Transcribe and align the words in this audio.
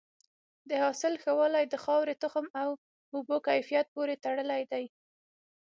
د 0.69 0.71
حاصل 0.83 1.13
ښه 1.23 1.31
والی 1.39 1.65
د 1.69 1.75
خاورې، 1.83 2.13
تخم 2.23 2.45
او 2.61 2.69
اوبو 3.15 3.35
کیفیت 3.47 3.85
پورې 3.95 4.15
تړلی 4.23 4.63
دی. 4.71 4.85